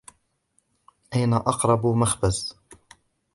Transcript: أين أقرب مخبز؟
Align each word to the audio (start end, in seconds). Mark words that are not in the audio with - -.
أين 1.15 1.33
أقرب 1.33 1.85
مخبز؟ 1.85 2.53